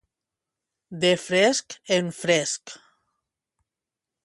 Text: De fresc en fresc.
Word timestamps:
De 1.03 1.11
fresc 1.25 1.77
en 1.99 2.11
fresc. 2.23 2.75